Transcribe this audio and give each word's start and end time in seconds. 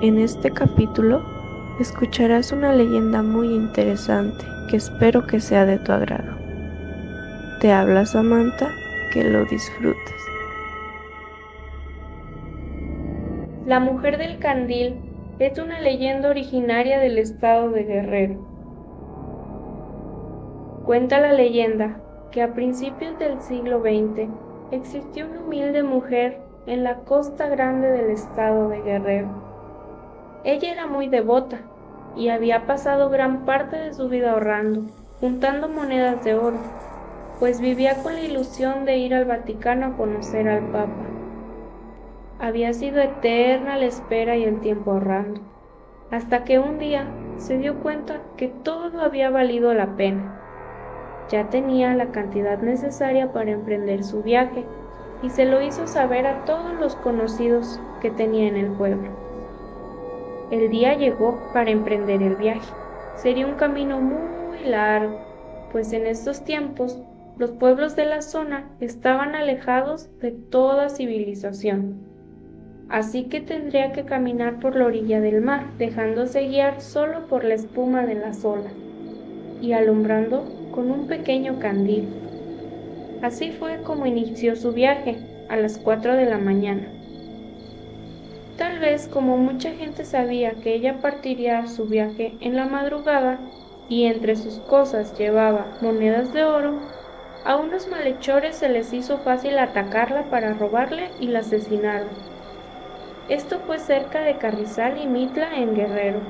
En 0.00 0.18
este 0.18 0.50
capítulo 0.50 1.22
escucharás 1.78 2.52
una 2.52 2.74
leyenda 2.74 3.22
muy 3.22 3.54
interesante 3.54 4.44
que 4.68 4.76
espero 4.76 5.26
que 5.26 5.40
sea 5.40 5.64
de 5.64 5.78
tu 5.78 5.92
agrado. 5.92 6.36
Te 7.60 7.72
habla 7.72 8.04
Samantha, 8.04 8.68
que 9.12 9.24
lo 9.24 9.44
disfrutes. 9.44 10.14
La 13.66 13.80
mujer 13.80 14.18
del 14.18 14.38
candil 14.40 14.96
es 15.38 15.58
una 15.58 15.80
leyenda 15.80 16.28
originaria 16.28 16.98
del 16.98 17.16
estado 17.18 17.70
de 17.70 17.84
Guerrero. 17.84 18.46
Cuenta 20.84 21.20
la 21.20 21.32
leyenda 21.32 22.00
que 22.30 22.42
a 22.42 22.52
principios 22.52 23.18
del 23.18 23.40
siglo 23.40 23.80
XX 23.80 24.28
existió 24.70 25.26
una 25.26 25.40
humilde 25.40 25.82
mujer 25.82 26.40
en 26.66 26.82
la 26.82 26.96
costa 27.04 27.48
grande 27.48 27.90
del 27.90 28.10
estado 28.10 28.68
de 28.68 28.82
Guerrero. 28.82 29.43
Ella 30.44 30.72
era 30.72 30.86
muy 30.86 31.08
devota 31.08 31.58
y 32.16 32.28
había 32.28 32.66
pasado 32.66 33.10
gran 33.10 33.44
parte 33.44 33.76
de 33.76 33.94
su 33.94 34.08
vida 34.08 34.32
ahorrando, 34.32 34.82
juntando 35.20 35.68
monedas 35.68 36.22
de 36.22 36.34
oro, 36.34 36.58
pues 37.40 37.60
vivía 37.60 38.02
con 38.02 38.14
la 38.14 38.20
ilusión 38.20 38.84
de 38.84 38.98
ir 38.98 39.14
al 39.14 39.24
Vaticano 39.24 39.86
a 39.86 39.96
conocer 39.96 40.48
al 40.48 40.64
Papa. 40.66 41.08
Había 42.38 42.72
sido 42.72 43.00
eterna 43.00 43.76
la 43.76 43.86
espera 43.86 44.36
y 44.36 44.44
el 44.44 44.60
tiempo 44.60 44.92
ahorrando, 44.92 45.40
hasta 46.10 46.44
que 46.44 46.58
un 46.58 46.78
día 46.78 47.06
se 47.38 47.58
dio 47.58 47.80
cuenta 47.80 48.20
que 48.36 48.48
todo 48.48 49.00
había 49.00 49.30
valido 49.30 49.74
la 49.74 49.96
pena 49.96 50.40
ya 51.30 51.48
tenía 51.48 51.94
la 51.94 52.12
cantidad 52.12 52.58
necesaria 52.58 53.32
para 53.32 53.50
emprender 53.50 54.04
su 54.04 54.22
viaje 54.22 54.64
y 55.22 55.30
se 55.30 55.46
lo 55.46 55.62
hizo 55.62 55.86
saber 55.86 56.26
a 56.26 56.44
todos 56.44 56.74
los 56.74 56.96
conocidos 56.96 57.80
que 58.00 58.10
tenía 58.10 58.46
en 58.46 58.56
el 58.56 58.72
pueblo. 58.72 59.23
El 60.54 60.70
día 60.70 60.96
llegó 60.96 61.50
para 61.52 61.72
emprender 61.72 62.22
el 62.22 62.36
viaje. 62.36 62.72
Sería 63.16 63.44
un 63.44 63.56
camino 63.56 64.00
muy 64.00 64.60
largo, 64.64 65.18
pues 65.72 65.92
en 65.92 66.06
estos 66.06 66.44
tiempos 66.44 67.02
los 67.38 67.50
pueblos 67.50 67.96
de 67.96 68.04
la 68.04 68.22
zona 68.22 68.70
estaban 68.78 69.34
alejados 69.34 70.16
de 70.20 70.30
toda 70.30 70.90
civilización. 70.90 71.96
Así 72.88 73.24
que 73.24 73.40
tendría 73.40 73.90
que 73.90 74.04
caminar 74.04 74.60
por 74.60 74.76
la 74.76 74.84
orilla 74.84 75.20
del 75.20 75.40
mar, 75.40 75.72
dejándose 75.76 76.46
guiar 76.46 76.80
solo 76.80 77.26
por 77.26 77.42
la 77.42 77.54
espuma 77.54 78.06
de 78.06 78.14
las 78.14 78.44
olas 78.44 78.72
y 79.60 79.72
alumbrando 79.72 80.44
con 80.70 80.88
un 80.92 81.08
pequeño 81.08 81.58
candil. 81.58 82.06
Así 83.22 83.50
fue 83.50 83.82
como 83.82 84.06
inició 84.06 84.54
su 84.54 84.72
viaje, 84.72 85.16
a 85.48 85.56
las 85.56 85.78
4 85.78 86.14
de 86.14 86.26
la 86.26 86.38
mañana. 86.38 86.86
Tal 88.74 88.80
vez 88.80 89.06
como 89.06 89.36
mucha 89.38 89.72
gente 89.72 90.04
sabía 90.04 90.58
que 90.58 90.74
ella 90.74 91.00
partiría 91.00 91.60
a 91.60 91.68
su 91.68 91.86
viaje 91.86 92.38
en 92.40 92.56
la 92.56 92.66
madrugada 92.66 93.52
y 93.86 94.06
entre 94.06 94.34
sus 94.34 94.58
cosas 94.58 95.14
llevaba 95.16 95.76
monedas 95.80 96.32
de 96.32 96.42
oro, 96.42 96.88
a 97.44 97.54
unos 97.56 97.86
malhechores 97.86 98.58
se 98.58 98.68
les 98.68 98.92
hizo 98.92 99.22
fácil 99.22 99.58
atacarla 99.58 100.28
para 100.28 100.54
robarle 100.54 101.14
y 101.18 101.28
la 101.28 101.38
asesinaron. 101.38 102.32
Esto 103.26 103.60
fue 103.60 103.78
cerca 103.80 104.22
de 104.22 104.38
Carrizal 104.38 104.98
y 104.98 105.06
Mitla 105.08 105.56
en 105.60 105.74
Guerrero. 105.74 106.26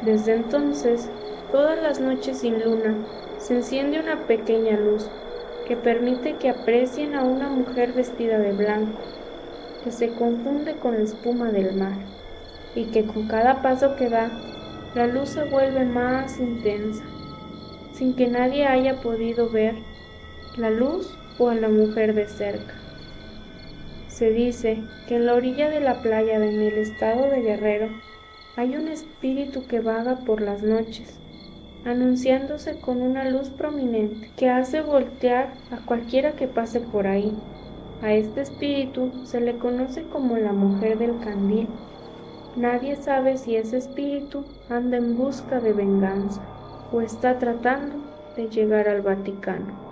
Desde 0.00 0.32
entonces, 0.34 1.12
Todas 1.50 1.80
las 1.80 2.00
noches 2.00 2.40
sin 2.40 2.62
luna 2.62 3.06
se 3.36 3.54
enciende 3.54 4.00
una 4.00 4.26
pequeña 4.26 4.76
luz 4.76 5.12
que 5.64 5.76
permite 5.76 6.36
que 6.38 6.48
aprecien 6.48 7.14
a 7.14 7.24
una 7.24 7.48
mujer 7.48 7.92
vestida 7.92 8.38
de 8.40 8.52
blanco, 8.52 9.14
que 9.88 9.92
se 9.92 10.12
confunde 10.16 10.76
con 10.76 10.98
la 10.98 11.04
espuma 11.04 11.50
del 11.50 11.74
mar 11.74 11.96
y 12.74 12.90
que 12.90 13.06
con 13.06 13.26
cada 13.26 13.62
paso 13.62 13.96
que 13.96 14.10
da, 14.10 14.30
la 14.94 15.06
luz 15.06 15.30
se 15.30 15.44
vuelve 15.44 15.86
más 15.86 16.38
intensa, 16.38 17.04
sin 17.94 18.14
que 18.14 18.26
nadie 18.26 18.66
haya 18.66 19.00
podido 19.00 19.48
ver 19.48 19.76
la 20.58 20.68
luz 20.68 21.16
o 21.38 21.48
a 21.48 21.54
la 21.54 21.70
mujer 21.70 22.12
de 22.12 22.28
cerca. 22.28 22.74
Se 24.08 24.30
dice 24.30 24.82
que 25.06 25.16
en 25.16 25.24
la 25.24 25.32
orilla 25.32 25.70
de 25.70 25.80
la 25.80 26.02
playa 26.02 26.36
en 26.36 26.42
el 26.42 26.74
estado 26.74 27.22
de 27.30 27.40
Guerrero 27.40 27.88
hay 28.56 28.76
un 28.76 28.88
espíritu 28.88 29.66
que 29.68 29.80
vaga 29.80 30.16
por 30.26 30.42
las 30.42 30.62
noches 30.62 31.18
anunciándose 31.86 32.78
con 32.78 33.00
una 33.00 33.30
luz 33.30 33.48
prominente 33.48 34.30
que 34.36 34.50
hace 34.50 34.82
voltear 34.82 35.54
a 35.70 35.78
cualquiera 35.86 36.32
que 36.32 36.46
pase 36.46 36.80
por 36.80 37.06
ahí. 37.06 37.32
A 38.00 38.12
este 38.12 38.42
espíritu 38.42 39.24
se 39.24 39.40
le 39.40 39.58
conoce 39.58 40.08
como 40.08 40.36
la 40.36 40.52
mujer 40.52 40.98
del 40.98 41.18
candil. 41.18 41.68
Nadie 42.54 42.96
sabe 42.96 43.36
si 43.36 43.56
ese 43.56 43.76
espíritu 43.76 44.56
anda 44.68 44.96
en 44.96 45.16
busca 45.16 45.60
de 45.60 45.72
venganza 45.72 46.52
o 46.92 47.00
está 47.00 47.38
tratando 47.38 47.96
de 48.36 48.48
llegar 48.48 48.88
al 48.88 49.02
Vaticano. 49.02 49.87